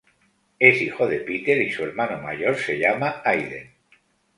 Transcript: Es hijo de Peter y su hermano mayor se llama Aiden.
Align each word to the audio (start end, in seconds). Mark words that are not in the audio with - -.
Es 0.57 0.81
hijo 0.81 1.07
de 1.07 1.19
Peter 1.19 1.61
y 1.61 1.71
su 1.71 1.83
hermano 1.83 2.19
mayor 2.23 2.55
se 2.57 2.79
llama 2.79 3.21
Aiden. 3.23 3.71